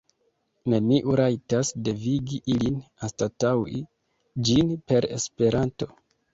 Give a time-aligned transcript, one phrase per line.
[0.71, 3.85] Neniu rajtas devigi ilin anstataŭi
[4.51, 5.95] ĝin per Esperanto!